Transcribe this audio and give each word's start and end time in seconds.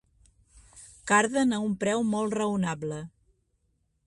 Carden 1.11 1.53
a 1.57 1.61
un 1.67 1.77
preu 1.85 2.03
molt 2.17 2.39
raonable. 2.41 2.99